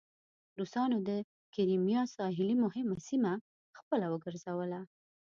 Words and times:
روسانو 0.59 0.97
د 1.09 1.11
کریمیا 1.55 2.01
ساحلي 2.17 2.55
مهمه 2.65 2.97
سیمه 3.07 3.33
خپله 3.77 4.05
وګرځوله. 4.09 4.81